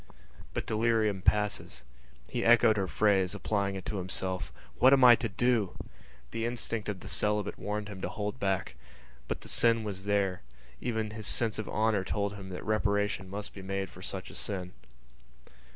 [0.55, 1.83] But delirium passes.
[2.27, 5.77] He echoed her phrase, applying it to himself: "What am I to do?"
[6.31, 8.73] The instinct of the celibate warned him to hold back.
[9.27, 10.41] But the sin was there;
[10.79, 14.35] even his sense of honour told him that reparation must be made for such a
[14.35, 14.73] sin.